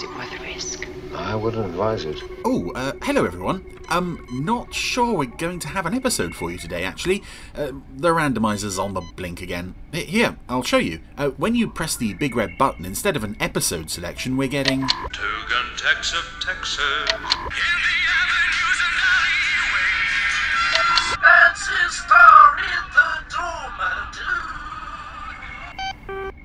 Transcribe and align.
Is 0.00 0.04
it 0.04 0.16
worth 0.16 0.30
the 0.30 0.38
risk? 0.46 0.88
I 1.14 1.34
wouldn't 1.34 1.66
advise 1.66 2.06
it. 2.06 2.22
Oh, 2.46 2.72
uh, 2.74 2.92
hello 3.02 3.26
everyone. 3.26 3.66
Um, 3.90 4.26
not 4.32 4.72
sure 4.72 5.12
we're 5.12 5.26
going 5.26 5.58
to 5.58 5.68
have 5.68 5.84
an 5.84 5.92
episode 5.92 6.34
for 6.34 6.50
you 6.50 6.56
today, 6.56 6.84
actually. 6.84 7.22
Uh, 7.54 7.72
the 7.98 8.08
randomizer's 8.08 8.78
on 8.78 8.94
the 8.94 9.02
blink 9.02 9.42
again. 9.42 9.74
Here, 9.92 10.38
I'll 10.48 10.62
show 10.62 10.78
you. 10.78 11.00
Uh, 11.18 11.28
when 11.36 11.54
you 11.54 11.68
press 11.68 11.96
the 11.96 12.14
big 12.14 12.34
red 12.34 12.56
button, 12.56 12.86
instead 12.86 13.14
of 13.14 13.24
an 13.24 13.36
episode 13.40 13.90
selection, 13.90 14.38
we're 14.38 14.48
getting. 14.48 14.88
Two-gun 14.88 15.66
Tex 15.76 16.14
of 16.14 16.24
Texas. 16.40 16.80
In 16.80 17.20
the 17.20 17.98
avenues 18.16 18.80
and 18.86 18.96
alleyways. 19.04 20.00
Fancy 21.20 21.76
star 21.90 22.56
in 22.56 22.84
the 22.94 23.10
dormer 23.36 24.10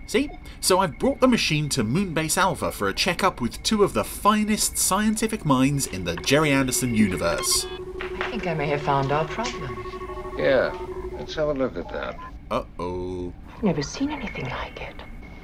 See? 0.07 0.29
So 0.65 0.79
I've 0.79 0.97
brought 0.97 1.19
the 1.19 1.27
machine 1.27 1.69
to 1.69 1.83
Moonbase 1.83 2.39
Alpha 2.39 2.71
for 2.71 2.89
a 2.89 2.93
checkup 2.95 3.39
with 3.39 3.61
two 3.61 3.83
of 3.83 3.93
the 3.93 4.03
finest 4.03 4.79
scientific 4.79 5.45
minds 5.45 5.85
in 5.85 6.05
the 6.05 6.15
Gerry 6.15 6.49
Anderson 6.49 6.95
universe. 6.95 7.67
I 8.19 8.31
think 8.31 8.47
I 8.47 8.55
may 8.55 8.65
have 8.69 8.81
found 8.81 9.11
our 9.11 9.27
problem. 9.27 10.33
Yeah, 10.39 10.75
let's 11.19 11.35
have 11.35 11.49
a 11.49 11.53
look 11.53 11.77
at 11.77 11.87
that. 11.89 12.19
Uh 12.49 12.63
oh. 12.79 13.31
I've 13.55 13.61
never 13.61 13.83
seen 13.83 14.09
anything 14.09 14.45
like 14.45 14.81
it. 14.81 14.95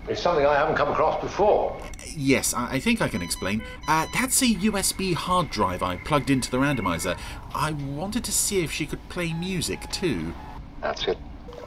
It's 0.08 0.24
something 0.24 0.44
I 0.44 0.56
haven't 0.56 0.74
come 0.74 0.90
across 0.90 1.22
before. 1.22 1.80
Yes, 2.18 2.56
I 2.56 2.72
I 2.72 2.80
think 2.80 3.00
I 3.00 3.08
can 3.08 3.22
explain. 3.22 3.62
Uh, 3.88 4.08
that's 4.16 4.42
a 4.42 4.48
USB 4.48 5.14
hard 5.14 5.52
drive 5.52 5.84
I 5.84 5.98
plugged 5.98 6.32
into 6.32 6.50
the 6.50 6.58
randomizer. 6.58 7.16
I 7.54 7.74
wanted 7.74 8.24
to 8.24 8.32
see 8.32 8.64
if 8.64 8.72
she 8.72 8.88
could 8.88 9.08
play 9.08 9.34
music 9.34 9.88
too. 9.92 10.34
That's 10.82 11.08
it. 11.08 11.20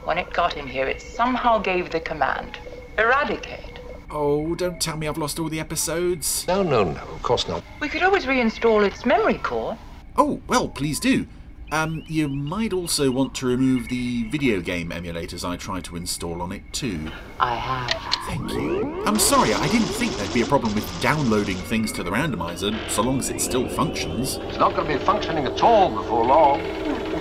When 0.03 0.17
it 0.17 0.33
got 0.33 0.57
in 0.57 0.67
here, 0.67 0.89
it 0.89 1.01
somehow 1.01 1.59
gave 1.59 1.89
the 1.89 2.01
command 2.01 2.59
eradicate. 2.97 3.79
Oh, 4.09 4.55
don't 4.55 4.79
tell 4.79 4.97
me 4.97 5.07
I've 5.07 5.17
lost 5.17 5.39
all 5.39 5.49
the 5.49 5.59
episodes. 5.59 6.45
No, 6.47 6.63
no, 6.63 6.83
no, 6.83 7.01
of 7.01 7.23
course 7.23 7.47
not. 7.47 7.63
We 7.79 7.89
could 7.89 8.03
always 8.03 8.25
reinstall 8.25 8.85
its 8.85 9.05
memory 9.05 9.39
core. 9.39 9.77
Oh, 10.15 10.41
well, 10.47 10.69
please 10.69 10.99
do. 10.99 11.27
Um, 11.71 12.03
you 12.07 12.27
might 12.27 12.73
also 12.73 13.09
want 13.09 13.33
to 13.35 13.47
remove 13.47 13.89
the 13.89 14.29
video 14.29 14.61
game 14.61 14.91
emulators 14.91 15.43
I 15.43 15.57
tried 15.57 15.83
to 15.85 15.95
install 15.95 16.41
on 16.41 16.51
it 16.51 16.61
too. 16.71 17.09
I 17.39 17.55
have. 17.55 17.91
Thank 18.27 18.53
you. 18.53 19.03
I'm 19.05 19.17
sorry, 19.17 19.53
I 19.53 19.67
didn't 19.67 19.87
think 19.87 20.15
there'd 20.15 20.33
be 20.33 20.43
a 20.43 20.45
problem 20.45 20.75
with 20.75 21.01
downloading 21.01 21.57
things 21.57 21.91
to 21.93 22.03
the 22.03 22.11
randomizer, 22.11 22.77
so 22.89 23.01
long 23.01 23.19
as 23.19 23.29
it 23.29 23.41
still 23.41 23.67
functions. 23.67 24.37
It's 24.43 24.59
not 24.59 24.75
going 24.75 24.87
to 24.87 24.97
be 24.97 25.03
functioning 25.03 25.45
at 25.45 25.61
all 25.61 25.89
before 25.89 26.25
long. 26.25 26.59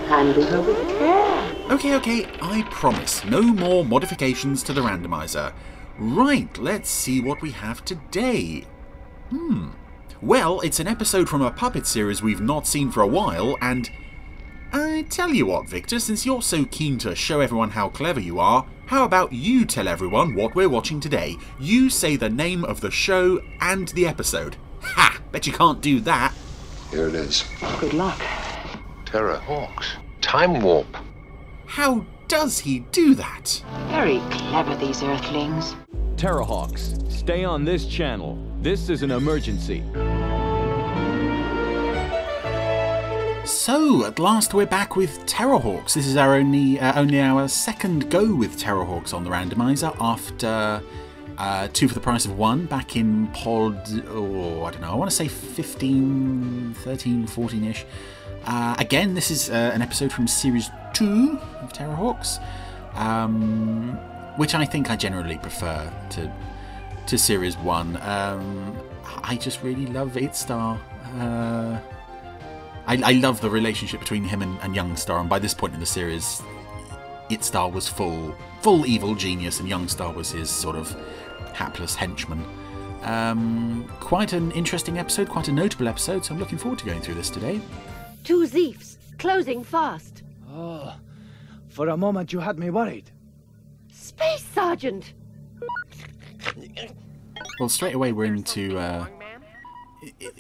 Handle 0.09 0.45
her 0.45 0.61
with 0.61 0.99
care. 0.99 1.54
Okay, 1.71 1.95
okay, 1.95 2.27
I 2.43 2.63
promise. 2.71 3.25
No 3.25 3.41
more 3.43 3.85
modifications 3.87 4.63
to 4.65 4.75
the 4.75 4.83
randomizer. 4.83 5.55
Right, 5.99 6.57
let's 6.59 6.91
see 6.91 7.21
what 7.21 7.41
we 7.41 7.53
have 7.53 7.85
today. 7.85 8.67
Hmm. 9.31 9.71
Well, 10.21 10.61
it's 10.61 10.79
an 10.79 10.87
episode 10.87 11.29
from 11.29 11.41
a 11.41 11.51
puppet 11.51 11.87
series 11.87 12.23
we've 12.23 12.41
not 12.41 12.67
seen 12.67 12.91
for 12.91 13.01
a 13.01 13.07
while, 13.07 13.57
and. 13.61 13.91
I 14.73 15.07
tell 15.09 15.31
you 15.31 15.47
what, 15.47 15.69
Victor, 15.69 16.01
since 16.01 16.27
you're 16.27 16.43
so 16.43 16.65
keen 16.65 16.99
to 16.99 17.15
show 17.15 17.41
everyone 17.41 17.71
how 17.71 17.89
clever 17.89 18.21
you 18.21 18.41
are, 18.41 18.67
how 18.87 19.05
about 19.05 19.33
you 19.33 19.65
tell 19.65 19.89
everyone 19.89 20.35
what 20.35 20.55
we're 20.55 20.69
watching 20.69 21.01
today? 21.01 21.37
You 21.59 21.89
say 21.89 22.17
the 22.17 22.29
name 22.29 22.65
of 22.65 22.81
the 22.81 22.91
show 22.91 23.41
and 23.61 23.89
the 23.89 24.07
episode. 24.07 24.57
Ha! 24.83 25.21
Bet 25.33 25.47
you 25.47 25.53
can't 25.53 25.81
do 25.81 26.01
that. 26.01 26.35
Here 26.91 27.09
it 27.09 27.15
is. 27.15 27.45
Good 27.81 27.95
luck. 27.95 28.19
Terrahawks. 29.07 29.87
Time 30.21 30.61
Warp. 30.61 30.97
How 31.75 32.07
does 32.29 32.61
he 32.61 32.79
do 32.93 33.17
that? 33.17 33.61
Very 33.89 34.21
clever, 34.31 34.77
these 34.77 35.03
Earthlings. 35.03 35.75
Terrahawks, 36.15 37.11
stay 37.11 37.43
on 37.43 37.65
this 37.65 37.85
channel. 37.85 38.39
This 38.61 38.89
is 38.89 39.03
an 39.03 39.11
emergency. 39.11 39.83
So, 43.45 44.05
at 44.07 44.21
last 44.21 44.55
we're 44.55 44.67
back 44.67 44.95
with 44.95 45.27
Terrahawks. 45.27 45.95
This 45.95 46.07
is 46.07 46.17
our 46.17 46.37
only 46.37 46.79
uh, 46.79 47.01
only 47.01 47.21
our 47.21 47.49
second 47.49 48.09
go 48.09 48.33
with 48.33 48.57
Terrahawks 48.57 49.13
on 49.13 49.25
the 49.25 49.31
randomizer 49.31 49.97
after 49.99 50.81
uh, 51.39 51.69
two 51.73 51.89
for 51.89 51.95
the 51.95 52.01
price 52.01 52.25
of 52.25 52.39
one 52.39 52.67
back 52.67 52.95
in 52.95 53.27
pod, 53.33 53.81
oh, 54.11 54.63
I 54.63 54.71
don't 54.71 54.81
know, 54.81 54.93
I 54.93 54.95
want 54.95 55.11
to 55.11 55.17
say 55.17 55.27
15, 55.27 56.75
13, 56.85 57.27
14 57.27 57.65
ish. 57.65 57.85
Uh, 58.45 58.77
again, 58.79 59.15
this 59.15 59.33
is 59.33 59.51
uh, 59.51 59.73
an 59.75 59.83
episode 59.83 60.13
from 60.13 60.29
series 60.29 60.71
two 60.95 61.39
of 61.61 61.73
Terrahawks, 61.73 62.43
um, 62.95 63.99
which 64.37 64.55
I 64.55 64.65
think 64.65 64.91
I 64.91 64.97
generally 64.97 65.39
prefer 65.39 65.93
to 66.11 66.33
to 67.07 67.19
series 67.19 67.57
one. 67.59 67.99
Um, 68.01 68.75
I 69.23 69.37
just 69.37 69.63
really 69.63 69.87
love 69.87 70.17
It-Star. 70.17 70.81
Uh, 71.19 71.79
I, 72.87 73.01
I 73.05 73.13
love 73.13 73.41
the 73.41 73.51
relationship 73.51 74.01
between 74.01 74.25
him 74.25 74.41
and, 74.41 74.59
and 74.63 74.75
Yung-Star, 74.75 75.21
and 75.21 75.29
by 75.29 75.39
this 75.39 75.53
point 75.53 75.75
in 75.75 75.81
the 75.81 75.87
series, 75.87 76.43
It-Star 77.29 77.71
was 77.71 77.89
full, 77.89 78.35
full 78.63 78.87
evil 78.87 79.15
genius, 79.15 79.61
and 79.61 79.69
Yung-Star 79.69 80.13
was 80.13 80.31
his 80.31 80.49
sort 80.49 80.77
of 80.77 80.97
hapless 81.53 81.95
henchman. 81.95 82.45
Um, 83.03 83.87
quite 84.01 84.33
an 84.33 84.51
interesting 84.53 84.99
episode, 84.99 85.29
quite 85.29 85.49
a 85.49 85.53
notable 85.53 85.89
episode, 85.89 86.25
so 86.25 86.33
I'm 86.33 86.41
looking 86.41 86.59
forward 86.59 86.79
to 86.79 86.87
going 86.87 87.03
through 87.03 87.15
this 87.15 87.29
today. 87.29 87.61
Two 88.23 88.47
Zeefs, 88.47 88.97
closing 89.19 89.63
fast. 89.63 90.23
Oh, 90.57 90.95
for 91.69 91.89
a 91.89 91.97
moment 91.97 92.33
you 92.33 92.39
had 92.39 92.59
me 92.59 92.71
worried. 92.71 93.11
Space 93.93 94.45
Sergeant! 94.55 95.13
Well, 97.59 97.69
straight 97.69 97.95
away 97.95 98.13
we're 98.13 98.33
into 98.33 98.79
uh, 98.79 99.07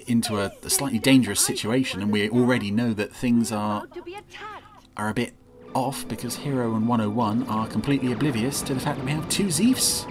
into 0.07 0.39
a, 0.39 0.53
a 0.63 0.71
slightly 0.71 0.99
dangerous 0.99 1.41
situation, 1.41 2.01
and 2.03 2.13
we 2.13 2.29
already 2.31 2.71
know 2.71 2.93
that 2.95 3.13
things 3.13 3.51
are 3.51 3.87
To 3.89 4.03
be 4.03 4.15
attacked. 4.15 4.87
are 4.97 5.09
a 5.09 5.15
bit 5.15 5.35
off 5.75 6.07
because 6.07 6.37
Hiro 6.37 6.77
and 6.77 6.87
101 6.87 7.49
are 7.49 7.67
completely 7.67 8.13
oblivious 8.13 8.63
to 8.63 8.75
the 8.75 8.81
fact 8.81 8.99
that 8.99 9.05
we 9.05 9.11
have 9.11 9.29
two 9.29 9.47
Zeefs 9.47 10.09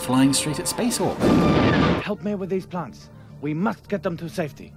flying 0.00 0.32
straight 0.32 0.58
at 0.58 0.66
Spacehawk. 0.66 1.16
Help 2.02 2.22
me 2.24 2.34
with 2.34 2.50
these 2.50 2.66
plants. 2.66 3.10
We 3.40 3.54
must 3.54 3.88
get 3.88 4.02
them 4.02 4.16
to 4.16 4.28
safety. 4.28 4.72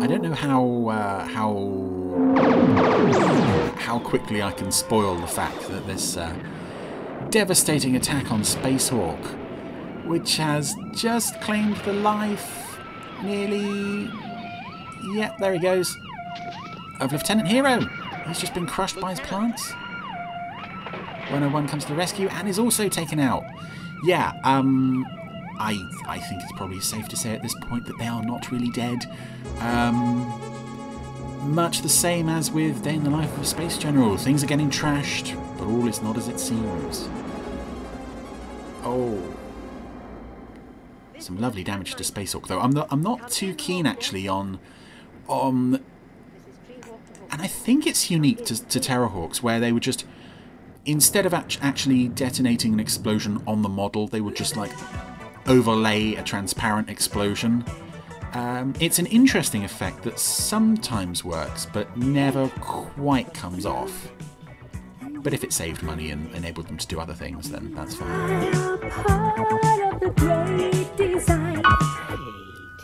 I 0.00 0.06
don't 0.06 0.22
know 0.22 0.34
how 0.34 0.88
uh, 0.88 1.26
how 1.26 1.54
how 3.92 3.98
quickly 3.98 4.42
I 4.42 4.52
can 4.52 4.72
spoil 4.72 5.16
the 5.16 5.26
fact 5.26 5.68
that 5.68 5.86
this 5.86 6.16
uh, 6.16 6.34
devastating 7.28 7.94
attack 7.94 8.32
on 8.32 8.40
Spacehawk, 8.40 9.22
which 10.06 10.38
has 10.38 10.74
just 10.94 11.38
claimed 11.42 11.76
the 11.84 11.92
life, 11.92 12.78
nearly, 13.22 14.10
yep, 15.12 15.36
there 15.38 15.52
he 15.52 15.58
goes, 15.58 15.94
of 17.00 17.12
Lieutenant 17.12 17.46
Hiro. 17.48 17.80
He's 18.26 18.40
just 18.40 18.54
been 18.54 18.66
crushed 18.66 18.98
by 18.98 19.10
his 19.10 19.20
plants. 19.20 19.72
101 21.28 21.68
comes 21.68 21.84
to 21.84 21.90
the 21.90 21.94
rescue 21.94 22.28
and 22.28 22.48
is 22.48 22.58
also 22.58 22.88
taken 22.88 23.20
out. 23.20 23.44
Yeah, 24.04 24.32
um, 24.42 25.04
I 25.58 25.86
I 26.08 26.18
think 26.18 26.42
it's 26.42 26.52
probably 26.52 26.80
safe 26.80 27.08
to 27.08 27.16
say 27.16 27.34
at 27.34 27.42
this 27.42 27.54
point 27.60 27.84
that 27.88 27.98
they 27.98 28.06
are 28.06 28.22
not 28.22 28.50
really 28.50 28.70
dead. 28.70 29.04
Um, 29.58 30.51
much 31.42 31.82
the 31.82 31.88
same 31.88 32.28
as 32.28 32.50
with 32.50 32.82
Day 32.82 32.94
in 32.94 33.04
the 33.04 33.10
Life 33.10 33.32
of 33.34 33.42
a 33.42 33.44
Space 33.44 33.78
General. 33.78 34.16
Things 34.16 34.42
are 34.42 34.46
getting 34.46 34.70
trashed, 34.70 35.36
but 35.58 35.66
all 35.66 35.86
is 35.88 36.02
not 36.02 36.16
as 36.16 36.28
it 36.28 36.38
seems. 36.38 37.08
Oh. 38.84 39.36
Some 41.18 41.38
lovely 41.38 41.62
damage 41.62 41.94
to 41.94 42.02
Spacehawk, 42.02 42.48
though. 42.48 42.60
I'm 42.60 42.72
not, 42.72 42.88
I'm 42.90 43.02
not 43.02 43.30
too 43.30 43.54
keen 43.54 43.86
actually 43.86 44.26
on 44.26 44.58
on 45.28 45.80
and 47.32 47.40
I 47.40 47.46
think 47.46 47.86
it's 47.86 48.10
unique 48.10 48.44
to, 48.44 48.68
to 48.68 48.78
Terrahawks, 48.78 49.42
where 49.42 49.58
they 49.58 49.72
would 49.72 49.82
just, 49.82 50.04
instead 50.84 51.24
of 51.24 51.32
act- 51.32 51.58
actually 51.62 52.08
detonating 52.08 52.74
an 52.74 52.80
explosion 52.80 53.42
on 53.46 53.62
the 53.62 53.70
model, 53.70 54.06
they 54.06 54.20
would 54.20 54.36
just 54.36 54.54
like 54.54 54.72
overlay 55.46 56.14
a 56.14 56.22
transparent 56.22 56.90
explosion. 56.90 57.64
Um, 58.34 58.74
it's 58.80 58.98
an 58.98 59.06
interesting 59.06 59.64
effect 59.64 60.02
that 60.04 60.18
sometimes 60.18 61.22
works, 61.24 61.66
but 61.72 61.94
never 61.96 62.48
quite 62.60 63.34
comes 63.34 63.66
off. 63.66 64.10
But 65.22 65.34
if 65.34 65.44
it 65.44 65.52
saved 65.52 65.82
money 65.82 66.10
and 66.10 66.34
enabled 66.34 66.66
them 66.66 66.78
to 66.78 66.86
do 66.86 66.98
other 66.98 67.12
things, 67.12 67.50
then 67.50 67.74
that's 67.74 67.94
fine. 67.94 68.50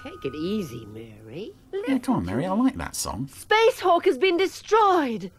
Take 0.04 0.24
it 0.24 0.34
easy, 0.36 0.86
Mary. 0.86 1.52
Yeah, 1.88 1.98
come 1.98 2.16
on, 2.16 2.26
Mary, 2.26 2.44
I 2.44 2.52
like 2.52 2.76
that 2.76 2.94
song. 2.94 3.28
Spacehawk 3.32 4.04
has 4.04 4.18
been 4.18 4.36
destroyed. 4.36 5.32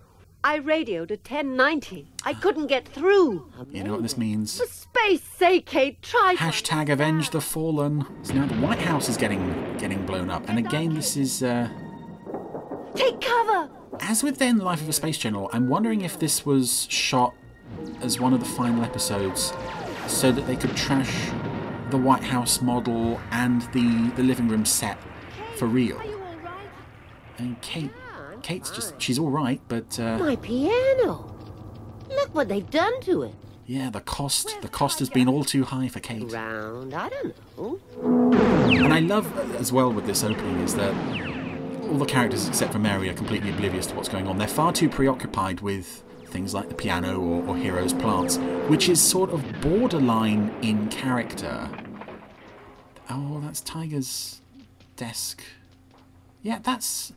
I 0.44 0.56
radioed 0.56 1.12
at 1.12 1.20
1090. 1.20 2.08
I 2.24 2.34
couldn't 2.34 2.68
get 2.68 2.88
through. 2.88 3.52
You 3.72 3.84
know 3.84 3.92
what 3.94 4.04
this 4.04 4.18
means? 4.18 4.58
For 4.58 4.68
space 4.68 5.24
sake, 5.24 5.66
Kate, 5.66 6.02
try. 6.02 6.36
Hashtag 6.38 6.90
avenge 6.90 7.32
the 7.32 7.42
fallen. 7.42 8.06
So 8.24 8.36
now 8.36 8.46
the 8.46 8.56
White 8.56 8.80
House 8.80 9.10
is 9.10 9.18
getting 9.18 9.54
getting 9.78 10.06
blown 10.06 10.30
up, 10.30 10.48
and 10.48 10.58
again, 10.58 10.94
this 10.96 11.18
is. 11.18 11.44
Uh, 11.44 11.70
Take 12.96 13.20
cover. 13.22 13.70
As 14.00 14.24
with 14.24 14.38
then 14.38 14.58
Life 14.58 14.82
of 14.82 14.90
a 14.90 14.94
Space 14.94 15.18
General, 15.18 15.50
I'm 15.52 15.68
wondering 15.68 16.02
if 16.02 16.18
this 16.18 16.46
was 16.46 16.88
shot 16.90 17.36
as 18.02 18.20
one 18.20 18.34
of 18.34 18.40
the 18.40 18.46
final 18.46 18.84
episodes 18.84 19.54
so 20.08 20.32
that 20.32 20.48
they 20.48 20.56
could 20.56 20.76
trash 20.76 21.30
the 21.92 21.98
White 21.98 22.24
House 22.24 22.62
model 22.62 23.20
and 23.32 23.62
the, 23.74 24.12
the 24.16 24.24
living 24.24 24.48
room 24.48 24.66
set 24.66 24.98
for 25.58 25.68
real. 25.68 25.98
Are 25.98 26.06
you 26.06 26.22
all 26.24 26.36
right? 26.38 26.70
And 27.38 27.62
Kate, 27.62 27.92
Kate's 28.44 28.72
just, 28.72 29.00
she's 29.02 29.20
all 29.20 29.30
right, 29.30 29.62
but 29.68 30.00
uh, 30.00 30.18
My 30.20 30.36
piano. 30.38 31.36
Look 32.10 32.34
what 32.34 32.50
they've 32.50 32.70
done 32.70 33.00
to 33.02 33.24
it. 33.24 33.36
yeah, 33.68 33.90
the 33.92 34.02
cost, 34.02 34.58
the 34.62 34.68
cost 34.68 35.00
has 35.00 35.10
been 35.10 35.28
all 35.28 35.44
too 35.44 35.64
high 35.64 35.88
for 35.88 36.00
Kate. 36.00 36.32
Round, 36.32 36.94
I 36.94 37.10
don't 37.10 37.36
know. 37.58 37.80
And 38.86 38.94
I 38.94 39.00
love 39.00 39.38
uh, 39.38 39.58
as 39.58 39.72
well 39.72 39.92
with 39.92 40.06
this 40.08 40.24
opening 40.24 40.60
is 40.62 40.74
that 40.76 40.94
all 41.84 41.98
the 41.98 42.06
characters 42.06 42.48
except 42.48 42.74
for 42.74 42.80
Mary 42.80 43.10
are 43.10 43.14
completely 43.14 43.50
oblivious 43.52 43.86
to 43.88 43.96
what's 43.96 44.10
going 44.10 44.28
on. 44.28 44.38
They're 44.38 44.48
far 44.48 44.72
too 44.74 44.90
preoccupied 44.90 45.62
with 45.62 46.04
things 46.28 46.54
like 46.54 46.70
the 46.70 46.76
piano 46.76 47.20
or, 47.20 47.44
or 47.48 47.56
Hiro's 47.58 47.94
plants, 47.94 48.38
which 48.68 48.90
is 48.90 49.02
sort 49.02 49.32
of 49.32 49.44
borderline 49.62 50.52
in 50.62 50.88
character. 50.90 51.70
Oh, 53.10 53.40
that's 53.44 53.62
Tiger's 53.62 54.42
desk. 54.96 55.42
Yeah, 56.44 56.60
that's 56.62 57.12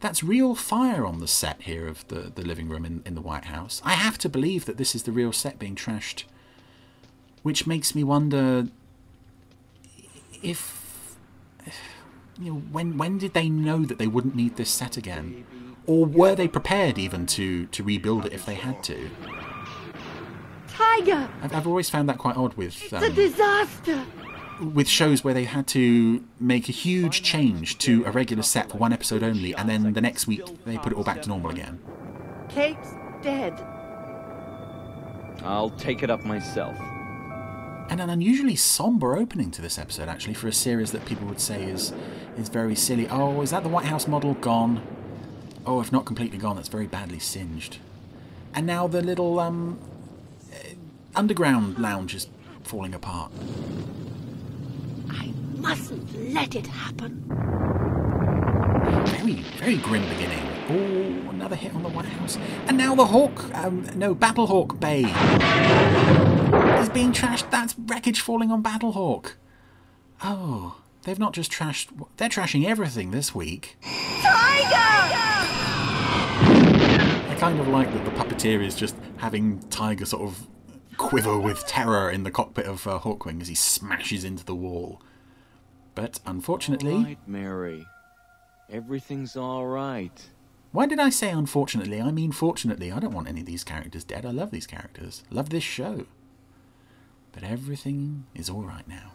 that's 0.00 0.22
real 0.22 0.54
fire 0.54 1.06
on 1.06 1.20
the 1.20 1.26
set 1.26 1.62
here 1.62 1.88
of 1.88 2.06
the, 2.08 2.30
the 2.34 2.42
living 2.42 2.68
room 2.68 2.84
in, 2.84 3.02
in 3.06 3.14
the 3.14 3.20
White 3.20 3.46
House. 3.46 3.80
I 3.84 3.94
have 3.94 4.18
to 4.18 4.28
believe 4.28 4.64
that 4.66 4.76
this 4.76 4.94
is 4.94 5.04
the 5.04 5.12
real 5.12 5.32
set 5.32 5.58
being 5.58 5.74
trashed. 5.74 6.24
Which 7.42 7.66
makes 7.66 7.94
me 7.94 8.04
wonder 8.04 8.68
if 10.42 11.16
you 12.38 12.52
know 12.52 12.58
when 12.58 12.98
when 12.98 13.18
did 13.18 13.34
they 13.34 13.48
know 13.48 13.84
that 13.84 13.98
they 13.98 14.06
wouldn't 14.06 14.36
need 14.36 14.56
this 14.56 14.70
set 14.70 14.96
again 14.96 15.46
or 15.86 16.04
were 16.04 16.34
they 16.34 16.48
prepared 16.48 16.98
even 16.98 17.24
to 17.26 17.66
to 17.66 17.82
rebuild 17.82 18.26
it 18.26 18.32
if 18.32 18.44
they 18.44 18.54
had 18.54 18.82
to 18.84 19.08
Tiger! 20.68 21.28
i've, 21.42 21.54
I've 21.54 21.66
always 21.66 21.88
found 21.88 22.08
that 22.10 22.18
quite 22.18 22.36
odd 22.36 22.54
with 22.54 22.82
It's 22.82 22.92
a 22.92 22.98
um, 22.98 23.14
disaster! 23.14 24.04
With 24.60 24.88
shows 24.88 25.22
where 25.22 25.34
they 25.34 25.44
had 25.44 25.66
to 25.68 26.24
make 26.40 26.68
a 26.68 26.72
huge 26.72 27.22
change 27.22 27.78
to 27.78 28.04
a 28.04 28.10
regular 28.10 28.42
set 28.42 28.70
for 28.70 28.78
one 28.78 28.92
episode 28.92 29.22
only 29.22 29.54
and 29.54 29.68
then 29.68 29.92
the 29.92 30.00
next 30.00 30.26
week 30.26 30.42
they 30.64 30.78
put 30.78 30.92
it 30.92 30.96
all 30.96 31.04
back 31.04 31.22
to 31.22 31.28
normal 31.28 31.50
again. 31.50 31.78
Kate's 32.48 32.94
dead. 33.22 33.52
I'll 35.44 35.70
take 35.70 36.02
it 36.02 36.10
up 36.10 36.24
myself. 36.24 36.76
and 37.88 38.00
an 38.00 38.10
unusually 38.10 38.56
somber 38.56 39.16
opening 39.16 39.50
to 39.52 39.62
this 39.62 39.78
episode 39.78 40.08
actually 40.08 40.34
for 40.34 40.48
a 40.48 40.52
series 40.52 40.90
that 40.92 41.04
people 41.04 41.26
would 41.28 41.40
say 41.40 41.64
is 41.64 41.92
is 42.36 42.48
very 42.48 42.74
silly. 42.74 43.08
Oh 43.08 43.42
is 43.42 43.50
that 43.50 43.62
the 43.62 43.68
white 43.68 43.86
house 43.86 44.08
model 44.08 44.34
gone? 44.34 44.82
Oh 45.64 45.80
if 45.80 45.92
not 45.92 46.04
completely 46.04 46.38
gone 46.38 46.56
that's 46.56 46.68
very 46.68 46.86
badly 46.86 47.18
singed. 47.18 47.78
And 48.54 48.66
now 48.66 48.86
the 48.88 49.02
little 49.02 49.38
um 49.38 49.78
uh, 50.52 50.56
underground 51.14 51.78
lounge 51.78 52.14
is 52.14 52.26
falling 52.62 52.94
apart. 52.94 53.30
I 53.32 53.95
mustn't 55.68 56.32
let 56.32 56.54
it 56.54 56.66
happen. 56.68 57.24
very 59.06 59.34
very 59.58 59.76
grim 59.78 60.08
beginning 60.10 60.44
oh 60.70 61.30
another 61.30 61.56
hit 61.56 61.74
on 61.74 61.82
the 61.82 61.88
white 61.88 62.06
house 62.06 62.38
and 62.68 62.78
now 62.78 62.94
the 62.94 63.06
hawk 63.06 63.52
um 63.52 63.84
no 63.96 64.14
battlehawk 64.14 64.78
bay 64.78 65.02
is 66.80 66.88
being 66.90 67.10
trashed 67.12 67.50
that's 67.50 67.74
wreckage 67.78 68.20
falling 68.20 68.52
on 68.52 68.62
battlehawk 68.62 69.32
oh 70.22 70.80
they've 71.02 71.18
not 71.18 71.32
just 71.32 71.50
trashed 71.50 71.88
they're 72.16 72.28
trashing 72.28 72.64
everything 72.64 73.10
this 73.10 73.34
week 73.34 73.76
Tiger! 74.22 74.76
I 77.28 77.36
kind 77.40 77.58
of 77.58 77.66
like 77.66 77.92
that 77.92 78.04
the 78.04 78.12
puppeteer 78.12 78.64
is 78.64 78.76
just 78.76 78.94
having 79.16 79.58
Tiger 79.68 80.04
sort 80.04 80.22
of 80.22 80.46
quiver 80.96 81.36
with 81.40 81.66
terror 81.66 82.08
in 82.08 82.22
the 82.22 82.30
cockpit 82.30 82.66
of 82.66 82.86
uh, 82.86 83.00
Hawkwing 83.00 83.40
as 83.42 83.48
he 83.48 83.54
smashes 83.54 84.24
into 84.24 84.44
the 84.44 84.54
wall. 84.54 85.02
But 85.96 86.20
unfortunately, 86.26 86.92
All 86.92 87.02
right, 87.02 87.18
Mary. 87.26 87.84
Everything's 88.70 89.36
all 89.36 89.66
right. 89.66 90.28
why 90.72 90.86
did 90.86 91.00
I 91.00 91.08
say 91.10 91.30
unfortunately? 91.30 92.00
I 92.00 92.10
mean 92.12 92.30
fortunately. 92.32 92.92
I 92.92 93.00
don't 93.00 93.14
want 93.14 93.28
any 93.28 93.40
of 93.40 93.46
these 93.46 93.64
characters 93.64 94.04
dead. 94.04 94.24
I 94.26 94.30
love 94.30 94.50
these 94.52 94.66
characters. 94.66 95.24
Love 95.30 95.50
this 95.50 95.64
show. 95.64 96.06
But 97.32 97.42
everything 97.44 98.26
is 98.34 98.48
all 98.50 98.62
right 98.62 98.86
now. 98.86 99.12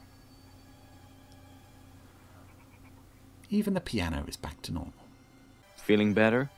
Even 3.49 3.73
the 3.73 3.81
piano 3.81 4.23
is 4.27 4.37
back 4.37 4.61
to 4.63 4.71
normal. 4.73 4.93
Feeling 5.75 6.13
better? 6.13 6.49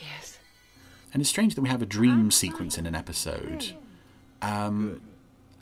Yes. 0.00 0.38
And 1.12 1.20
it's 1.20 1.28
strange 1.30 1.54
that 1.56 1.62
we 1.62 1.68
have 1.68 1.82
a 1.82 1.86
dream 1.86 2.30
sequence 2.30 2.78
in 2.78 2.86
an 2.86 2.94
episode. 2.94 3.72
Um, 4.40 5.00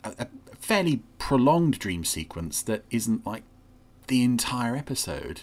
a, 0.03 0.13
a 0.19 0.27
fairly 0.59 1.01
prolonged 1.17 1.79
dream 1.79 2.03
sequence 2.03 2.61
that 2.63 2.83
isn't 2.91 3.25
like 3.25 3.43
the 4.07 4.23
entire 4.23 4.75
episode. 4.75 5.41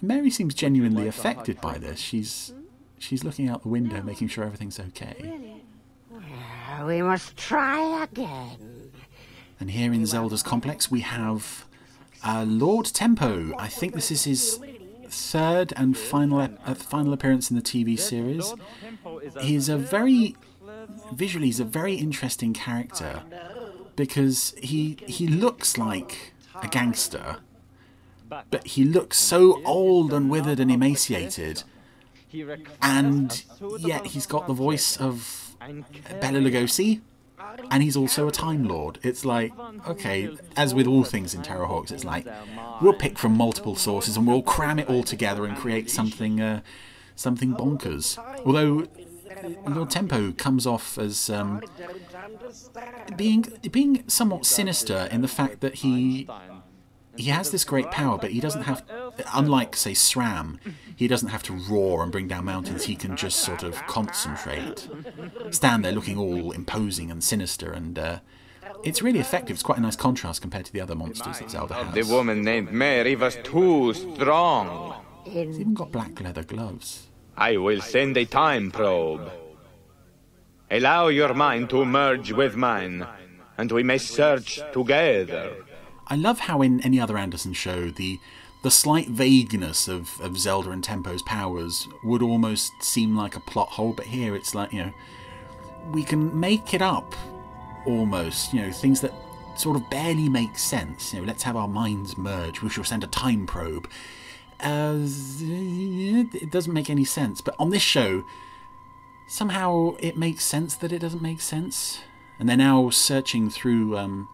And 0.00 0.08
Mary 0.08 0.30
seems 0.30 0.54
genuinely 0.54 1.06
affected 1.06 1.60
by 1.60 1.78
this. 1.78 2.00
She's 2.00 2.52
she's 2.98 3.24
looking 3.24 3.48
out 3.48 3.62
the 3.62 3.68
window, 3.68 4.02
making 4.02 4.28
sure 4.28 4.44
everything's 4.44 4.80
okay. 4.80 5.56
We 6.84 7.02
must 7.02 7.36
try 7.36 8.04
again. 8.04 8.92
And 9.58 9.70
here 9.70 9.92
in 9.92 10.06
Zelda's 10.06 10.42
complex, 10.42 10.90
we 10.90 11.00
have 11.00 11.66
uh, 12.24 12.44
Lord 12.46 12.86
Tempo. 12.86 13.52
I 13.58 13.68
think 13.68 13.94
this 13.94 14.10
is 14.10 14.24
his 14.24 14.58
third 15.08 15.72
and 15.76 15.98
final 15.98 16.40
ep- 16.40 16.58
uh, 16.64 16.74
final 16.74 17.12
appearance 17.12 17.50
in 17.50 17.56
the 17.56 17.62
TV 17.62 17.98
series. 17.98 18.54
He's 19.40 19.68
a 19.68 19.76
very 19.76 20.36
visually, 21.12 21.46
he's 21.46 21.60
a 21.60 21.64
very 21.64 21.94
interesting 21.94 22.54
character 22.54 23.22
because 23.96 24.54
he 24.62 24.96
he 25.06 25.26
looks 25.26 25.76
like 25.78 26.32
a 26.62 26.68
gangster, 26.68 27.38
but 28.50 28.66
he 28.66 28.84
looks 28.84 29.18
so 29.18 29.62
old 29.64 30.12
and 30.12 30.30
withered 30.30 30.60
and 30.60 30.70
emaciated, 30.70 31.64
and 32.82 33.44
yet 33.78 34.06
he's 34.06 34.26
got 34.26 34.46
the 34.46 34.54
voice 34.54 34.96
of 34.96 35.56
Bela 36.20 36.38
Lugosi, 36.38 37.00
and 37.70 37.82
he's 37.82 37.96
also 37.96 38.28
a 38.28 38.32
Time 38.32 38.64
Lord. 38.64 38.98
It's 39.02 39.24
like, 39.24 39.52
okay, 39.88 40.30
as 40.56 40.74
with 40.74 40.86
all 40.86 41.04
things 41.04 41.34
in 41.34 41.42
Terrahawks, 41.42 41.90
it's 41.92 42.04
like 42.04 42.26
we'll 42.80 42.94
pick 42.94 43.18
from 43.18 43.36
multiple 43.36 43.76
sources 43.76 44.16
and 44.16 44.26
we'll 44.26 44.42
cram 44.42 44.78
it 44.78 44.88
all 44.88 45.02
together 45.02 45.44
and 45.44 45.56
create 45.56 45.90
something, 45.90 46.40
uh, 46.40 46.60
something 47.16 47.54
bonkers. 47.54 48.18
Although 48.44 48.86
Lord 49.66 49.90
Tempo 49.90 50.32
comes 50.32 50.66
off 50.66 50.98
as 50.98 51.30
um, 51.30 51.62
being 53.16 53.46
being 53.70 54.04
somewhat 54.06 54.46
sinister 54.46 55.08
in 55.10 55.22
the 55.22 55.28
fact 55.28 55.60
that 55.60 55.76
he 55.76 56.28
he 57.16 57.30
has 57.30 57.50
this 57.50 57.64
great 57.64 57.90
power, 57.90 58.18
but 58.18 58.30
he 58.30 58.40
doesn't 58.40 58.62
have, 58.62 58.82
unlike 59.34 59.76
say 59.76 59.92
Sram, 59.92 60.58
he 60.94 61.08
doesn't 61.08 61.28
have 61.28 61.42
to 61.44 61.52
roar 61.52 62.02
and 62.02 62.10
bring 62.10 62.28
down 62.28 62.44
mountains. 62.44 62.84
He 62.84 62.96
can 62.96 63.16
just 63.16 63.40
sort 63.40 63.62
of 63.62 63.86
concentrate, 63.86 64.88
stand 65.50 65.84
there 65.84 65.92
looking 65.92 66.18
all 66.18 66.52
imposing 66.52 67.10
and 67.10 67.22
sinister, 67.22 67.72
and 67.72 67.98
uh, 67.98 68.18
it's 68.84 69.02
really 69.02 69.20
effective. 69.20 69.54
It's 69.54 69.62
quite 69.62 69.78
a 69.78 69.82
nice 69.82 69.96
contrast 69.96 70.40
compared 70.40 70.66
to 70.66 70.72
the 70.72 70.80
other 70.80 70.94
monsters 70.94 71.40
that 71.40 71.50
Zelda 71.50 71.74
has. 71.74 71.94
The 71.94 72.12
woman 72.12 72.42
named 72.42 72.72
Mary 72.72 73.16
was 73.16 73.36
too 73.42 73.92
strong. 73.92 74.94
He's 75.24 75.60
even 75.60 75.74
got 75.74 75.92
black 75.92 76.20
leather 76.20 76.42
gloves. 76.42 77.08
I 77.40 77.56
will 77.56 77.80
send 77.80 78.18
a 78.18 78.26
time 78.26 78.70
probe. 78.70 79.32
Allow 80.70 81.08
your 81.08 81.32
mind 81.32 81.70
to 81.70 81.86
merge 81.86 82.32
with 82.32 82.54
mine, 82.54 83.06
and 83.56 83.72
we 83.72 83.82
may 83.82 83.96
search 83.96 84.60
together. 84.74 85.64
I 86.06 86.16
love 86.16 86.40
how 86.40 86.60
in 86.60 86.82
any 86.82 87.00
other 87.00 87.16
Anderson 87.16 87.54
show 87.54 87.88
the 87.88 88.20
the 88.62 88.70
slight 88.70 89.08
vagueness 89.08 89.88
of, 89.88 90.20
of 90.20 90.36
Zelda 90.38 90.70
and 90.70 90.84
Tempo's 90.84 91.22
powers 91.22 91.88
would 92.04 92.20
almost 92.20 92.72
seem 92.82 93.16
like 93.16 93.34
a 93.34 93.40
plot 93.40 93.68
hole, 93.68 93.94
but 93.94 94.04
here 94.04 94.36
it's 94.36 94.54
like, 94.54 94.70
you 94.70 94.82
know, 94.82 94.92
we 95.92 96.04
can 96.04 96.38
make 96.38 96.74
it 96.74 96.82
up 96.82 97.14
almost, 97.86 98.52
you 98.52 98.60
know, 98.60 98.70
things 98.70 99.00
that 99.00 99.14
sort 99.56 99.76
of 99.76 99.88
barely 99.88 100.28
make 100.28 100.58
sense. 100.58 101.14
You 101.14 101.20
know, 101.20 101.26
let's 101.26 101.42
have 101.44 101.56
our 101.56 101.68
minds 101.68 102.18
merge. 102.18 102.60
We 102.60 102.68
shall 102.68 102.84
send 102.84 103.02
a 103.02 103.06
time 103.06 103.46
probe. 103.46 103.88
Uh, 104.62 104.98
it 105.00 106.50
doesn't 106.50 106.72
make 106.72 106.90
any 106.90 107.04
sense. 107.04 107.40
But 107.40 107.54
on 107.58 107.70
this 107.70 107.82
show, 107.82 108.24
somehow 109.26 109.96
it 109.98 110.16
makes 110.16 110.44
sense 110.44 110.74
that 110.76 110.92
it 110.92 110.98
doesn't 111.00 111.22
make 111.22 111.40
sense. 111.40 112.00
And 112.38 112.48
they're 112.48 112.56
now 112.56 112.90
searching 112.90 113.50
through 113.50 113.98
um, 113.98 114.28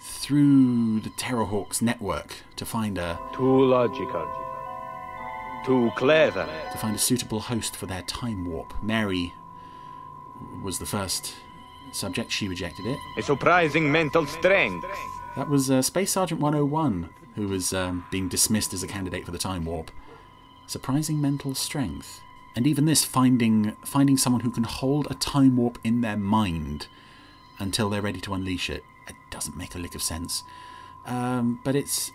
through 0.00 1.00
the 1.00 1.10
Terrahawks 1.10 1.82
network 1.82 2.36
to 2.56 2.64
find 2.64 2.98
a 2.98 3.18
Too 3.34 3.64
logical. 3.64 4.28
Too 5.64 5.90
clever. 5.96 6.48
to 6.72 6.78
find 6.78 6.94
a 6.96 6.98
suitable 6.98 7.40
host 7.40 7.76
for 7.76 7.86
their 7.86 8.02
time 8.02 8.46
warp. 8.46 8.72
Mary 8.82 9.34
was 10.62 10.78
the 10.78 10.86
first 10.86 11.34
subject. 11.92 12.30
She 12.30 12.48
rejected 12.48 12.86
it. 12.86 12.98
A 13.18 13.22
surprising 13.22 13.90
mental 13.92 14.26
strength. 14.26 14.86
That 15.36 15.48
was 15.48 15.70
uh, 15.70 15.82
Space 15.82 16.12
Sergeant 16.12 16.40
101, 16.40 17.10
who 17.38 17.48
was 17.48 17.72
um, 17.72 18.04
being 18.10 18.28
dismissed 18.28 18.74
as 18.74 18.82
a 18.82 18.86
candidate 18.86 19.24
for 19.24 19.30
the 19.30 19.38
time 19.38 19.64
warp. 19.64 19.90
Surprising 20.66 21.20
mental 21.20 21.54
strength. 21.54 22.20
And 22.54 22.66
even 22.66 22.84
this, 22.84 23.04
finding 23.04 23.76
finding 23.84 24.16
someone 24.16 24.42
who 24.42 24.50
can 24.50 24.64
hold 24.64 25.06
a 25.10 25.14
time 25.14 25.56
warp 25.56 25.78
in 25.84 26.00
their 26.00 26.16
mind 26.16 26.88
until 27.58 27.88
they're 27.88 28.02
ready 28.02 28.20
to 28.20 28.34
unleash 28.34 28.68
it. 28.68 28.84
it 29.06 29.16
doesn't 29.30 29.56
make 29.56 29.74
a 29.74 29.78
lick 29.78 29.94
of 29.94 30.02
sense. 30.02 30.42
Um, 31.06 31.60
but 31.64 31.74
it's 31.76 32.12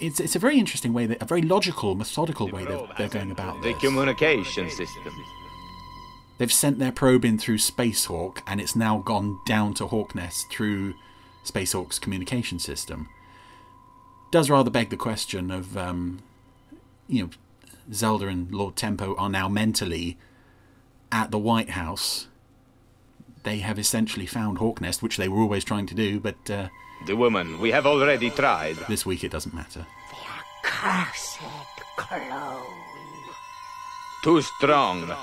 it's 0.00 0.20
it's 0.20 0.36
a 0.36 0.38
very 0.38 0.58
interesting 0.58 0.92
way, 0.92 1.06
that, 1.06 1.22
a 1.22 1.24
very 1.24 1.42
logical, 1.42 1.94
methodical 1.94 2.48
way 2.48 2.64
that 2.64 2.98
they're 2.98 3.08
going 3.08 3.30
about 3.30 3.62
this. 3.62 3.74
The 3.74 3.86
communication 3.86 4.68
system. 4.70 5.14
They've 6.38 6.52
sent 6.52 6.80
their 6.80 6.90
probe 6.90 7.24
in 7.24 7.38
through 7.38 7.58
Spacehawk, 7.58 8.38
and 8.46 8.60
it's 8.60 8.74
now 8.74 8.98
gone 8.98 9.38
down 9.46 9.74
to 9.74 9.86
Hawknest 9.86 10.50
through 10.50 10.94
Spacehawk's 11.44 12.00
communication 12.00 12.58
system. 12.58 13.08
Does 14.34 14.50
rather 14.50 14.68
beg 14.68 14.90
the 14.90 14.96
question 14.96 15.52
of, 15.52 15.76
um, 15.76 16.20
you 17.06 17.22
know, 17.22 17.30
Zelda 17.92 18.26
and 18.26 18.52
Lord 18.52 18.74
Tempo 18.74 19.14
are 19.14 19.28
now 19.28 19.48
mentally 19.48 20.18
at 21.12 21.30
the 21.30 21.38
White 21.38 21.70
House. 21.70 22.26
They 23.44 23.58
have 23.58 23.78
essentially 23.78 24.26
found 24.26 24.58
Hawknest, 24.58 25.04
which 25.04 25.18
they 25.18 25.28
were 25.28 25.40
always 25.40 25.62
trying 25.62 25.86
to 25.86 25.94
do, 25.94 26.18
but 26.18 26.50
uh, 26.50 26.66
The 27.06 27.14
woman 27.14 27.60
we 27.60 27.70
have 27.70 27.86
already 27.86 28.28
tried. 28.28 28.74
this 28.88 29.06
week 29.06 29.22
it 29.22 29.30
doesn't 29.30 29.54
matter. 29.54 29.86
Cursed 30.64 31.38
clone. 31.96 32.60
Too 34.24 34.42
strong. 34.42 35.14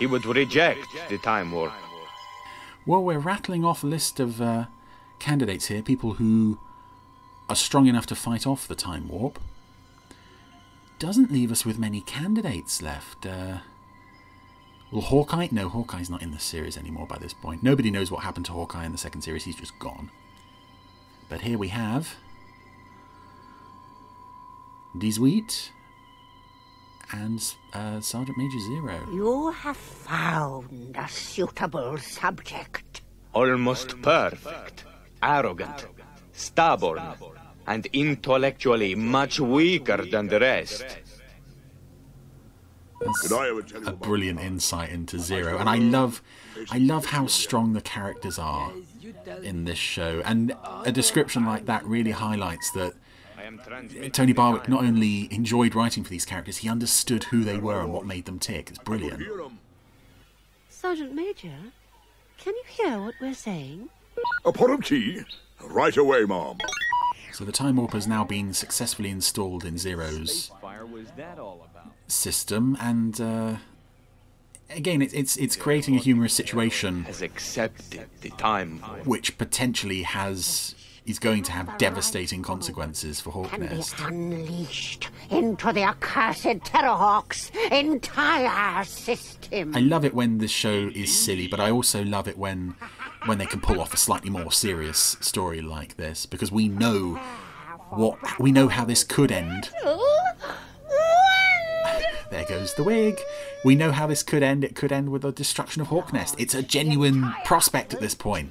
He 0.00 0.06
would 0.06 0.26
reject 0.26 0.88
the 1.08 1.18
time 1.18 1.52
warp. 1.52 1.74
Well, 2.86 3.04
we're 3.04 3.20
rattling 3.20 3.64
off 3.64 3.84
a 3.84 3.86
list 3.86 4.18
of 4.18 4.42
uh, 4.42 4.64
candidates 5.20 5.66
here, 5.66 5.80
people 5.80 6.14
who 6.14 6.58
are 7.48 7.56
strong 7.56 7.86
enough 7.86 8.06
to 8.06 8.14
fight 8.14 8.46
off 8.46 8.68
the 8.68 8.74
time 8.74 9.08
warp. 9.08 9.38
Doesn't 10.98 11.30
leave 11.30 11.52
us 11.52 11.64
with 11.64 11.78
many 11.78 12.00
candidates 12.00 12.82
left. 12.82 13.24
Uh, 13.24 13.58
well, 14.90 15.02
Hawkeye? 15.02 15.48
No, 15.50 15.68
Hawkeye's 15.68 16.10
not 16.10 16.22
in 16.22 16.30
the 16.32 16.38
series 16.38 16.76
anymore 16.76 17.06
by 17.06 17.18
this 17.18 17.34
point. 17.34 17.62
Nobody 17.62 17.90
knows 17.90 18.10
what 18.10 18.22
happened 18.24 18.46
to 18.46 18.52
Hawkeye 18.52 18.84
in 18.84 18.92
the 18.92 18.98
second 18.98 19.22
series, 19.22 19.44
he's 19.44 19.56
just 19.56 19.78
gone. 19.78 20.10
But 21.28 21.42
here 21.42 21.58
we 21.58 21.68
have. 21.68 22.16
Dix-Huit 24.98 25.70
and 27.12 27.54
uh, 27.72 28.00
Sergeant 28.00 28.36
Major 28.36 28.58
Zero. 28.60 29.08
You 29.12 29.50
have 29.50 29.76
found 29.76 30.96
a 30.98 31.08
suitable 31.08 31.98
subject. 31.98 33.02
Almost 33.34 34.00
perfect. 34.02 34.84
Arrogant. 35.22 35.86
Stubborn. 36.32 37.02
And 37.68 37.84
intellectually 37.92 38.94
much 38.94 39.38
weaker 39.38 39.98
than 40.04 40.28
the 40.28 40.40
rest. 40.40 40.86
That's 42.98 43.30
a 43.86 43.92
brilliant 43.92 44.40
insight 44.40 44.88
into 44.90 45.18
Zero, 45.18 45.58
and 45.58 45.68
I 45.68 45.76
love, 45.76 46.22
I 46.70 46.78
love 46.78 47.04
how 47.04 47.26
strong 47.26 47.74
the 47.74 47.82
characters 47.82 48.38
are 48.38 48.72
in 49.42 49.66
this 49.66 49.78
show, 49.78 50.22
and 50.24 50.56
a 50.84 50.90
description 50.90 51.44
like 51.44 51.66
that 51.66 51.84
really 51.84 52.10
highlights 52.10 52.70
that 52.70 52.94
Tony 54.12 54.32
Barwick 54.32 54.66
not 54.68 54.82
only 54.82 55.32
enjoyed 55.32 55.74
writing 55.74 56.02
for 56.04 56.10
these 56.10 56.24
characters, 56.24 56.56
he 56.56 56.70
understood 56.70 57.24
who 57.24 57.44
they 57.44 57.58
were 57.58 57.82
and 57.82 57.92
what 57.92 58.06
made 58.06 58.24
them 58.24 58.38
tick. 58.38 58.70
It's 58.70 58.78
brilliant. 58.78 59.22
Sergeant 60.70 61.14
Major, 61.14 61.54
can 62.38 62.54
you 62.54 62.64
hear 62.66 62.98
what 62.98 63.14
we're 63.20 63.34
saying? 63.34 63.90
A 64.44 64.52
pot 64.52 64.70
of 64.70 64.84
tea? 64.84 65.20
Right 65.62 65.96
away, 65.96 66.24
Mom. 66.24 66.58
So 67.38 67.44
the 67.44 67.52
Time 67.52 67.76
Warp 67.76 67.92
has 67.92 68.08
now 68.08 68.24
been 68.24 68.52
successfully 68.52 69.10
installed 69.10 69.64
in 69.64 69.78
Zero's 69.78 70.50
Fire 70.60 70.84
was 70.84 71.06
that 71.16 71.38
all 71.38 71.68
about? 71.70 71.92
system, 72.08 72.76
and 72.80 73.20
uh, 73.20 73.56
again, 74.70 75.02
it, 75.02 75.14
it's 75.14 75.36
it's 75.36 75.54
creating 75.54 75.94
a 75.94 76.00
humorous 76.00 76.34
situation 76.34 77.04
Has 77.04 77.22
accepted 77.22 78.08
the 78.22 78.30
time 78.30 78.82
warp. 78.84 79.06
which 79.06 79.38
potentially 79.38 80.02
has 80.02 80.74
is 81.06 81.20
going 81.20 81.44
to 81.44 81.52
have 81.52 81.78
devastating 81.78 82.42
consequences 82.42 83.20
for 83.20 83.30
Can 83.46 83.60
be 83.60 83.66
Hawknest. 83.68 84.00
unleashed 84.00 85.08
into 85.30 85.72
the 85.72 85.82
accursed 85.82 86.42
Terrahawk's 86.42 87.52
entire 87.70 88.82
system. 88.82 89.76
I 89.76 89.80
love 89.80 90.04
it 90.04 90.12
when 90.12 90.38
the 90.38 90.48
show 90.48 90.90
is 90.92 91.16
silly, 91.16 91.46
but 91.46 91.60
I 91.60 91.70
also 91.70 92.02
love 92.02 92.26
it 92.26 92.36
when 92.36 92.74
when 93.28 93.38
they 93.38 93.46
can 93.46 93.60
pull 93.60 93.80
off 93.80 93.92
a 93.92 93.96
slightly 93.98 94.30
more 94.30 94.50
serious 94.50 95.16
story 95.20 95.60
like 95.60 95.96
this 95.96 96.24
because 96.24 96.50
we 96.50 96.66
know 96.66 97.14
what 97.90 98.18
we 98.40 98.50
know 98.50 98.68
how 98.68 98.84
this 98.84 99.04
could 99.04 99.30
end. 99.30 99.68
There 102.30 102.44
goes 102.46 102.74
the 102.74 102.84
wig. 102.84 103.18
We 103.64 103.74
know 103.74 103.92
how 103.92 104.06
this 104.06 104.22
could 104.22 104.42
end. 104.42 104.64
It 104.64 104.74
could 104.74 104.92
end 104.92 105.10
with 105.10 105.22
the 105.22 105.32
destruction 105.32 105.82
of 105.82 105.88
Hawknest. 105.88 106.36
It's 106.38 106.54
a 106.54 106.62
genuine 106.62 107.34
prospect 107.44 107.92
at 107.94 108.00
this 108.00 108.14
point. 108.14 108.50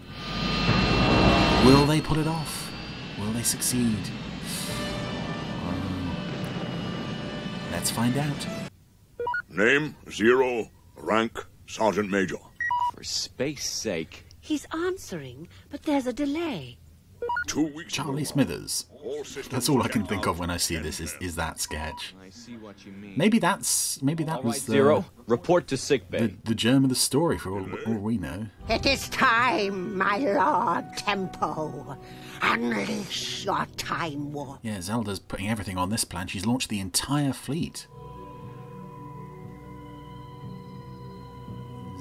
Will 1.66 1.86
they 1.86 2.00
pull 2.00 2.20
it 2.20 2.28
off? 2.28 2.72
Will 3.20 3.32
they 3.32 3.44
succeed? 3.44 3.98
Um, 5.64 6.16
let's 7.72 7.90
find 7.90 8.18
out. 8.18 8.48
Name, 9.50 9.96
zero. 10.12 10.70
Rank, 10.96 11.46
Sergeant 11.68 12.10
Major. 12.10 12.38
For 12.96 13.04
space 13.04 13.70
sake. 13.70 14.27
He's 14.48 14.66
answering, 14.72 15.50
but 15.70 15.84
there's 15.84 16.08
a 16.08 16.14
delay. 16.14 16.78
Two 17.48 17.68
weeks 17.76 17.92
Charlie 17.92 18.22
ago, 18.22 18.32
Smithers. 18.32 18.86
That's 19.50 19.68
all 19.68 19.84
I 19.84 19.90
can 19.90 20.06
think 20.06 20.26
of 20.26 20.40
when 20.40 20.50
I 20.50 20.56
see 20.56 20.78
this 20.78 21.02
is, 21.02 21.18
is 21.20 21.36
that 21.36 21.60
sketch. 21.60 22.16
I 22.26 22.30
see 22.30 22.56
what 22.56 22.86
you 22.86 22.94
mean. 22.94 23.16
Maybe 23.18 23.40
that's 23.40 24.02
maybe 24.02 24.24
that 24.24 24.46
was 24.46 24.66
the, 24.66 24.72
Zero. 24.72 25.06
Report 25.26 25.68
to 25.68 25.76
sickbay. 25.76 26.28
the 26.28 26.34
the 26.46 26.56
germ 26.56 26.86
of 26.86 26.90
the 26.90 26.96
story 26.96 27.38
for 27.38 27.60
all, 27.60 27.68
all 27.88 27.96
we 27.96 28.18
know. 28.18 28.46
It 28.70 28.86
is 28.86 29.10
time, 29.10 29.98
my 29.98 30.18
Lord 30.18 30.96
Tempo. 30.96 31.98
Unleash 32.42 33.44
your 33.44 33.66
time 33.76 34.32
warp. 34.32 34.60
Yeah, 34.62 34.80
Zelda's 34.80 35.20
putting 35.20 35.50
everything 35.50 35.78
on 35.78 35.90
this 35.90 36.06
plan. 36.06 36.28
She's 36.28 36.46
launched 36.46 36.70
the 36.70 36.80
entire 36.80 37.34
fleet. 37.34 37.88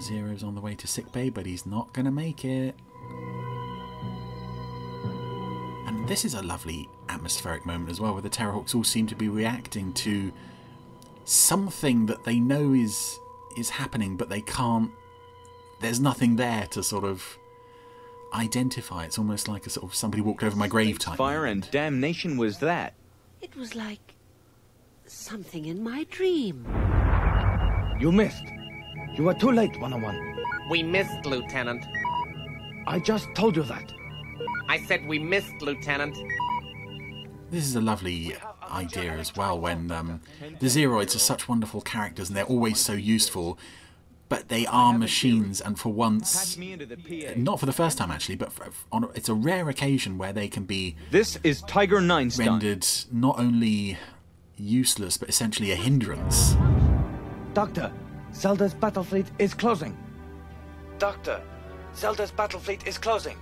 Zero's 0.00 0.42
on 0.42 0.54
the 0.54 0.60
way 0.60 0.74
to 0.74 0.86
sickbay, 0.86 1.30
but 1.30 1.46
he's 1.46 1.66
not 1.66 1.92
going 1.92 2.04
to 2.04 2.10
make 2.10 2.44
it. 2.44 2.74
And 5.86 6.08
this 6.08 6.24
is 6.24 6.34
a 6.34 6.42
lovely 6.42 6.88
atmospheric 7.08 7.64
moment 7.64 7.90
as 7.90 8.00
well, 8.00 8.12
where 8.12 8.22
the 8.22 8.30
Terrahawks 8.30 8.74
all 8.74 8.84
seem 8.84 9.06
to 9.08 9.14
be 9.14 9.28
reacting 9.28 9.92
to 9.94 10.32
something 11.24 12.06
that 12.06 12.24
they 12.24 12.38
know 12.38 12.72
is 12.72 13.18
is 13.56 13.70
happening, 13.70 14.16
but 14.16 14.28
they 14.28 14.42
can't. 14.42 14.90
There's 15.80 16.00
nothing 16.00 16.36
there 16.36 16.66
to 16.68 16.82
sort 16.82 17.04
of 17.04 17.38
identify. 18.34 19.04
It's 19.04 19.18
almost 19.18 19.48
like 19.48 19.66
a 19.66 19.70
sort 19.70 19.84
of 19.84 19.94
somebody 19.94 20.22
walked 20.22 20.42
over 20.42 20.56
my 20.56 20.68
grave 20.68 20.98
type. 20.98 21.16
Fire 21.16 21.42
moment. 21.42 21.64
and 21.64 21.72
damnation 21.72 22.36
was 22.36 22.58
that. 22.58 22.94
It 23.40 23.56
was 23.56 23.74
like 23.74 24.14
something 25.06 25.66
in 25.66 25.82
my 25.82 26.04
dream. 26.10 26.66
You 28.00 28.12
missed. 28.12 28.44
You 29.16 29.24
were 29.24 29.34
too 29.34 29.50
late, 29.50 29.80
101. 29.80 30.36
We 30.68 30.82
missed, 30.82 31.24
Lieutenant. 31.24 31.84
I 32.86 32.98
just 32.98 33.26
told 33.34 33.56
you 33.56 33.62
that. 33.62 33.90
I 34.68 34.78
said 34.84 35.06
we 35.06 35.18
missed, 35.18 35.62
Lieutenant. 35.62 36.16
This 37.50 37.64
is 37.64 37.76
a 37.76 37.80
lovely 37.80 38.34
idea 38.70 39.12
as 39.12 39.34
well 39.34 39.58
when 39.58 39.90
um, 39.90 40.20
the 40.60 40.66
Zeroids 40.66 41.14
are 41.14 41.20
such 41.20 41.48
wonderful 41.48 41.80
characters 41.80 42.28
and 42.28 42.36
they're 42.36 42.44
always 42.44 42.78
so 42.78 42.92
useful, 42.92 43.58
but 44.28 44.48
they 44.48 44.66
are 44.66 44.92
machines, 44.92 45.60
and 45.62 45.78
for 45.78 45.92
once, 45.92 46.36
Patch 46.36 46.58
me 46.58 46.72
into 46.72 46.84
the 46.84 46.96
PA. 46.96 47.32
not 47.36 47.58
for 47.60 47.64
the 47.66 47.72
first 47.72 47.96
time 47.96 48.10
actually, 48.10 48.34
but 48.34 48.52
for, 48.52 48.68
on 48.90 49.08
it's 49.14 49.28
a 49.28 49.34
rare 49.34 49.68
occasion 49.68 50.18
where 50.18 50.32
they 50.32 50.48
can 50.48 50.64
be 50.64 50.96
This 51.10 51.38
is 51.44 51.62
Tiger 51.62 52.00
Nine 52.00 52.30
rendered 52.36 52.84
not 53.12 53.38
only 53.38 53.96
useless 54.56 55.16
but 55.16 55.28
essentially 55.28 55.70
a 55.70 55.76
hindrance. 55.76 56.56
Doctor, 57.54 57.92
Zelda's 58.36 58.74
battle 58.74 59.02
fleet 59.02 59.26
is 59.38 59.54
closing. 59.54 59.96
Doctor, 60.98 61.40
Zelda's 61.94 62.30
battle 62.30 62.60
fleet 62.60 62.86
is 62.86 62.98
closing. 62.98 63.36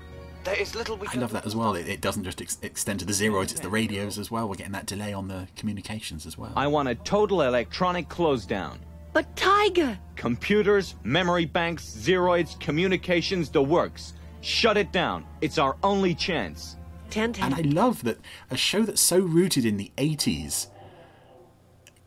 There 0.44 0.54
is 0.54 0.74
little 0.74 0.96
we 0.96 1.08
can. 1.08 1.18
I 1.18 1.22
love 1.22 1.32
that 1.32 1.46
as 1.46 1.56
well. 1.56 1.74
It, 1.74 1.88
it 1.88 2.00
doesn't 2.00 2.22
just 2.22 2.40
ex- 2.40 2.58
extend 2.62 3.00
to 3.00 3.06
the 3.06 3.12
Zeroids, 3.12 3.50
it's 3.50 3.60
the 3.60 3.68
radios 3.68 4.18
as 4.18 4.30
well. 4.30 4.48
We're 4.48 4.54
getting 4.54 4.72
that 4.72 4.86
delay 4.86 5.12
on 5.12 5.26
the 5.26 5.48
communications 5.56 6.26
as 6.26 6.38
well. 6.38 6.52
I 6.54 6.68
want 6.68 6.88
a 6.88 6.94
total 6.94 7.42
electronic 7.42 8.08
close 8.08 8.46
down. 8.46 8.78
But 9.12 9.34
Tiger! 9.36 9.98
Computers, 10.16 10.94
memory 11.02 11.44
banks, 11.44 11.84
zeroids, 11.84 12.58
communications, 12.60 13.48
the 13.48 13.62
works. 13.62 14.14
Shut 14.42 14.76
it 14.76 14.92
down. 14.92 15.24
It's 15.40 15.58
our 15.58 15.76
only 15.82 16.14
chance. 16.14 16.76
Ten 17.10 17.34
And 17.40 17.54
I 17.54 17.60
love 17.60 18.02
that 18.04 18.18
a 18.50 18.56
show 18.56 18.82
that's 18.82 19.00
so 19.00 19.18
rooted 19.18 19.64
in 19.64 19.76
the 19.76 19.90
80s 19.96 20.68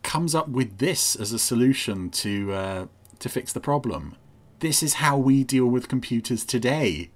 comes 0.08 0.34
up 0.34 0.48
with 0.48 0.78
this 0.78 1.14
as 1.16 1.34
a 1.34 1.38
solution 1.38 2.08
to 2.08 2.50
uh, 2.50 2.86
to 3.18 3.28
fix 3.28 3.52
the 3.52 3.60
problem. 3.60 4.16
This 4.60 4.82
is 4.82 4.94
how 4.94 5.18
we 5.18 5.44
deal 5.44 5.66
with 5.66 5.86
computers 5.86 6.46
today. 6.46 7.10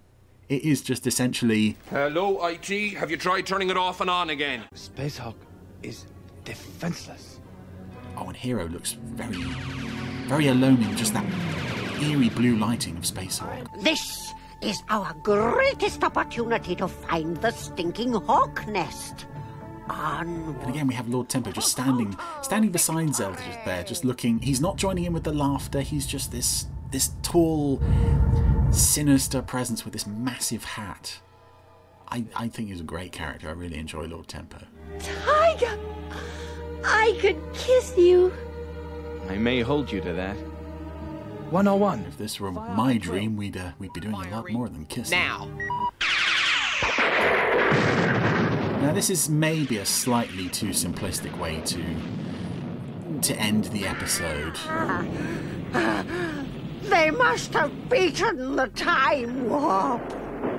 It 0.51 0.63
is 0.63 0.83
just 0.83 1.07
essentially 1.07 1.77
Hello, 1.89 2.47
IT. 2.47 2.69
Have 2.99 3.11
you 3.11 3.17
tried 3.17 3.47
turning 3.47 3.71
it 3.71 3.79
off 3.79 4.03
and 4.03 4.11
on 4.11 4.29
again? 4.29 4.65
Spacehawk 4.75 5.37
is 5.83 6.05
defenseless. 6.45 7.41
oh, 8.19 8.27
and 8.29 8.37
Hiro 8.37 8.69
looks 8.69 8.93
very 8.93 9.43
very 10.29 10.49
alone 10.49 10.83
in 10.83 10.95
just 10.95 11.15
that 11.15 11.25
eerie 12.03 12.29
blue 12.29 12.57
lighting 12.57 12.99
of 12.99 13.05
Spacehawk. 13.05 13.83
This 13.83 14.35
is 14.61 14.83
our 14.91 15.15
greatest 15.23 16.05
opportunity 16.05 16.77
to 16.77 16.89
find 16.89 17.39
the 17.39 17.53
stinking 17.53 18.13
hawk 18.13 18.69
nest. 18.69 19.25
On. 19.89 20.57
And 20.61 20.71
again, 20.71 20.87
we 20.87 20.95
have 20.95 21.09
Lord 21.09 21.29
Tempo 21.29 21.51
just 21.51 21.71
standing, 21.71 22.17
standing 22.43 22.71
beside 22.71 23.15
Zelda, 23.15 23.39
just 23.39 23.65
there, 23.65 23.83
just 23.83 24.05
looking. 24.05 24.39
He's 24.39 24.61
not 24.61 24.77
joining 24.77 25.05
in 25.05 25.12
with 25.12 25.25
the 25.25 25.33
laughter. 25.33 25.81
He's 25.81 26.07
just 26.07 26.31
this, 26.31 26.67
this 26.91 27.11
tall, 27.23 27.83
sinister 28.71 29.43
presence 29.43 29.85
with 29.85 29.93
this 29.93 30.07
massive 30.07 30.65
hat. 30.65 31.21
I, 32.09 32.25
I 32.37 32.49
think 32.49 32.69
he's 32.69 32.81
a 32.81 32.85
great 32.85 33.12
character. 33.12 33.49
I 33.49 33.53
really 33.53 33.79
enjoy 33.79 34.05
Lord 34.07 34.29
Tempo. 34.29 34.59
Tiger! 34.99 35.79
I 36.85 37.17
could 37.21 37.41
kiss 37.55 37.97
you. 37.97 38.33
I 39.29 39.37
may 39.37 39.61
hold 39.61 39.91
you 39.91 40.01
to 40.01 40.12
that. 40.12 40.37
101. 41.53 42.05
If 42.09 42.19
this 42.19 42.41
were 42.41 42.51
my 42.51 42.97
dream, 42.99 43.37
we'd 43.37 43.57
uh, 43.57 43.73
we'd 43.79 43.93
be 43.93 44.01
doing 44.01 44.15
a 44.15 44.31
lot 44.31 44.51
more 44.51 44.69
than 44.69 44.87
kissing. 44.87 45.19
Now. 45.19 45.49
Now, 48.83 48.93
this 48.93 49.11
is 49.11 49.29
maybe 49.29 49.79
a 49.79 49.87
slightly 49.87 50.49
too 50.49 50.71
simplistic 50.71 51.39
way 51.39 51.61
to 51.67 51.83
to 53.23 53.37
end 53.37 53.67
the 53.67 53.87
episode. 53.87 54.57
They 56.83 57.12
must 57.12 57.53
have 57.53 57.89
beaten 57.89 58.57
the 58.57 58.67
time 58.67 59.49
warp. 59.49 60.03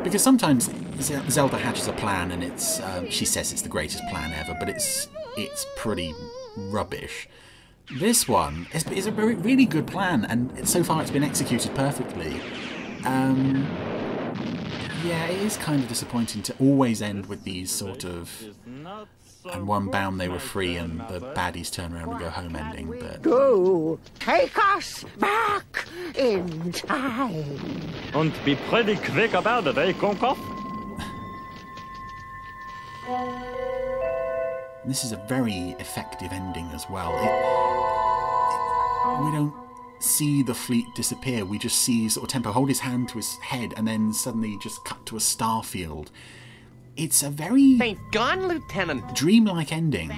Because 0.06 0.24
sometimes 0.24 0.70
Zelda 1.30 1.58
hatches 1.58 1.89
a 1.89 1.94
plan 1.94 2.32
and 2.32 2.42
it's 2.42 2.80
um, 2.80 3.10
she 3.10 3.25
says 3.25 3.51
it's 3.51 3.62
the 3.62 3.70
greatest 3.70 4.01
plan 4.10 4.32
ever, 4.32 4.56
but 4.58 4.70
it's 4.70 5.10
it's 5.36 5.65
pretty 5.75 6.15
rubbish. 6.56 7.27
This 8.00 8.25
one 8.30 8.68
is, 8.74 8.89
is 8.92 9.06
a 9.06 9.12
very, 9.12 9.36
really 9.36 9.65
good 9.65 9.86
plan, 9.86 10.24
and 10.24 10.68
so 10.68 10.82
far 10.82 11.01
it's 11.01 11.12
been 11.12 11.25
executed 11.25 11.75
perfectly. 11.75 12.39
Um, 13.03 13.68
yeah, 15.03 15.25
it 15.25 15.41
is 15.41 15.57
kind 15.57 15.81
of 15.83 15.89
disappointing 15.89 16.41
to 16.43 16.55
always 16.60 17.01
end 17.01 17.25
with 17.27 17.43
these 17.43 17.72
sort 17.72 18.03
of 18.05 18.31
and 19.51 19.67
one 19.67 19.88
bound 19.88 20.22
they 20.22 20.29
were 20.29 20.39
free 20.39 20.77
and 20.77 21.00
the 21.10 21.19
baddies 21.36 21.69
turn 21.72 21.93
around 21.93 22.10
and 22.12 22.19
go 22.19 22.29
home 22.29 22.55
ending, 22.55 22.88
but 23.00 23.22
Do 23.22 24.00
take 24.19 24.57
us 24.75 25.03
back 25.19 25.86
in 26.15 26.72
time. 26.72 27.81
And 28.13 28.31
be 28.45 28.55
pretty 28.69 28.95
quick 28.95 29.33
about 29.33 29.67
it, 29.67 29.77
eh, 29.77 29.91
Konkoff? 29.93 30.38
This 34.86 35.03
is 35.03 35.12
a 35.12 35.17
very 35.27 35.75
effective 35.79 36.31
ending 36.31 36.67
as 36.74 36.89
well. 36.89 37.12
It, 37.17 37.25
it- 37.25 39.24
we 39.25 39.31
don't 39.31 39.53
see 40.03 40.43
the 40.43 40.53
fleet 40.53 40.86
disappear. 40.95 41.45
We 41.45 41.57
just 41.57 41.79
see 41.81 42.10
sort 42.10 42.25
of 42.25 42.29
Tempo 42.29 42.51
hold 42.51 42.69
his 42.69 42.79
hand 42.79 43.10
to 43.10 43.15
his 43.15 43.36
head 43.38 43.74
and 43.77 43.88
then 43.88 44.13
suddenly 44.13 44.57
just 44.62 44.83
cut 44.86 45.05
to 45.07 45.17
a 45.17 45.19
star 45.19 45.63
field. 45.63 46.12
It's 46.95 47.24
a 47.24 47.29
very 47.29 47.77
They've 47.77 48.00
gone, 48.12 48.48
Lieutenant. 48.48 49.15
dreamlike 49.15 49.72
ending 49.72 50.12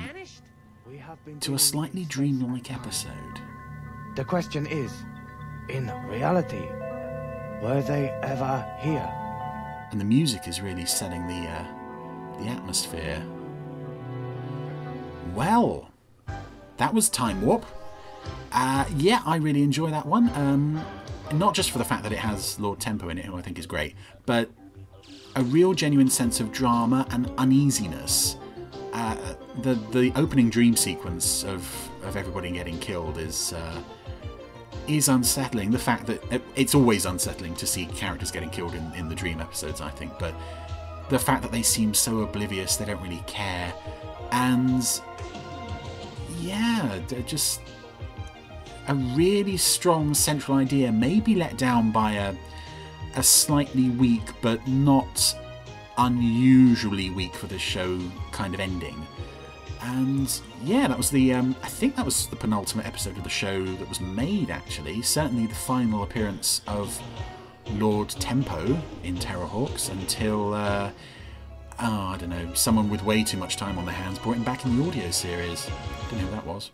to 1.39 1.53
a 1.53 1.59
slightly 1.59 2.03
dreamlike 2.05 2.71
episode. 2.71 3.39
The 4.15 4.25
question 4.25 4.65
is, 4.67 4.91
in 5.69 5.91
reality, 6.07 6.67
were 7.61 7.81
they 7.81 8.09
ever 8.21 8.65
here? 8.81 9.09
And 9.91 9.99
the 9.99 10.05
music 10.05 10.47
is 10.47 10.61
really 10.61 10.85
setting 10.85 11.25
the 11.27 11.47
uh, 11.47 11.65
the 12.39 12.49
atmosphere. 12.49 13.23
Well, 15.33 15.89
that 16.77 16.93
was 16.93 17.09
Time 17.09 17.41
Warp. 17.41 17.65
Uh, 18.51 18.85
yeah, 18.97 19.21
I 19.25 19.37
really 19.37 19.63
enjoy 19.63 19.91
that 19.91 20.05
one. 20.05 20.29
Um, 20.35 20.83
not 21.33 21.53
just 21.53 21.71
for 21.71 21.77
the 21.77 21.83
fact 21.83 22.03
that 22.03 22.11
it 22.11 22.19
has 22.19 22.59
Lord 22.59 22.79
Tempo 22.79 23.09
in 23.09 23.17
it, 23.17 23.25
who 23.25 23.35
I 23.35 23.41
think 23.41 23.57
is 23.59 23.65
great, 23.65 23.95
but 24.25 24.49
a 25.35 25.43
real 25.43 25.73
genuine 25.73 26.09
sense 26.09 26.39
of 26.39 26.51
drama 26.51 27.05
and 27.11 27.29
uneasiness. 27.37 28.37
Uh, 28.93 29.17
the 29.61 29.73
the 29.91 30.13
opening 30.15 30.49
dream 30.49 30.75
sequence 30.75 31.43
of 31.43 31.89
of 32.03 32.15
everybody 32.15 32.51
getting 32.51 32.79
killed 32.79 33.17
is 33.17 33.51
uh, 33.53 33.81
is 34.87 35.09
unsettling. 35.09 35.71
The 35.71 35.79
fact 35.79 36.05
that 36.07 36.23
it- 36.31 36.43
it's 36.55 36.75
always 36.75 37.05
unsettling 37.05 37.55
to 37.55 37.65
see 37.67 37.87
characters 37.87 38.31
getting 38.31 38.49
killed 38.51 38.75
in, 38.75 38.93
in 38.93 39.09
the 39.09 39.15
dream 39.15 39.41
episodes, 39.41 39.81
I 39.81 39.89
think, 39.89 40.13
but 40.19 40.33
the 41.09 41.19
fact 41.19 41.41
that 41.41 41.51
they 41.51 41.63
seem 41.63 41.93
so 41.93 42.19
oblivious, 42.21 42.77
they 42.77 42.85
don't 42.85 43.01
really 43.01 43.23
care, 43.27 43.73
and 44.31 44.83
yeah, 46.39 46.99
just 47.25 47.61
a 48.87 48.95
really 48.95 49.57
strong 49.57 50.13
central 50.13 50.57
idea, 50.57 50.91
may 50.91 51.19
be 51.19 51.35
let 51.35 51.57
down 51.57 51.91
by 51.91 52.13
a 52.13 52.35
a 53.15 53.23
slightly 53.23 53.89
weak 53.91 54.29
but 54.41 54.65
not 54.67 55.35
unusually 55.97 57.09
weak 57.09 57.33
for 57.33 57.47
the 57.47 57.57
show 57.57 57.99
kind 58.31 58.53
of 58.53 58.59
ending. 58.59 59.07
And 59.81 60.41
yeah, 60.63 60.87
that 60.87 60.97
was 60.97 61.09
the 61.09 61.33
um, 61.33 61.55
I 61.63 61.67
think 61.67 61.95
that 61.95 62.05
was 62.05 62.27
the 62.27 62.35
penultimate 62.35 62.85
episode 62.85 63.17
of 63.17 63.23
the 63.23 63.29
show 63.29 63.63
that 63.63 63.87
was 63.87 64.01
made 64.01 64.49
actually. 64.49 65.01
Certainly 65.01 65.47
the 65.47 65.55
final 65.55 66.03
appearance 66.03 66.61
of 66.67 66.99
Lord 67.73 68.09
Tempo 68.09 68.77
in 69.03 69.15
Terrahawks 69.17 69.89
until 69.91 70.53
uh, 70.53 70.91
oh, 71.79 72.01
I 72.07 72.17
don't 72.17 72.29
know, 72.29 72.53
someone 72.53 72.89
with 72.89 73.03
way 73.03 73.23
too 73.23 73.37
much 73.37 73.57
time 73.57 73.77
on 73.77 73.85
their 73.85 73.95
hands 73.95 74.19
brought 74.19 74.37
him 74.37 74.43
back 74.43 74.65
in 74.65 74.77
the 74.77 74.87
audio 74.87 75.11
series. 75.11 75.69
Don't 76.09 76.19
know 76.19 76.27
who 76.27 76.31
that 76.31 76.45
was. 76.45 76.71